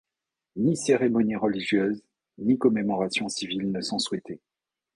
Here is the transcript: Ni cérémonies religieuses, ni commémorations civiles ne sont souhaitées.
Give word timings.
Ni 0.55 0.75
cérémonies 0.77 1.35
religieuses, 1.35 2.01
ni 2.39 2.57
commémorations 2.57 3.29
civiles 3.29 3.71
ne 3.71 3.81
sont 3.81 3.99
souhaitées. 3.99 4.41